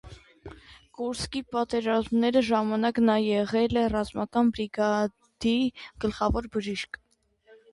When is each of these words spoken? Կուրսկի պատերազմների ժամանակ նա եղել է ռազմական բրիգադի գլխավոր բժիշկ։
Կուրսկի 0.99 1.41
պատերազմների 1.55 2.43
ժամանակ 2.47 3.01
նա 3.09 3.19
եղել 3.25 3.77
է 3.83 3.83
ռազմական 3.97 4.51
բրիգադի 4.57 5.55
գլխավոր 6.07 6.53
բժիշկ։ 6.57 7.01